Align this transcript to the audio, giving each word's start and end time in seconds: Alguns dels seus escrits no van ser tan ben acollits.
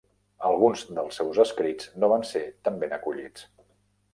Alguns 0.47 0.85
dels 0.99 1.19
seus 1.21 1.41
escrits 1.45 1.91
no 2.05 2.09
van 2.15 2.25
ser 2.31 2.43
tan 2.69 2.81
ben 2.85 2.97
acollits. 2.99 3.47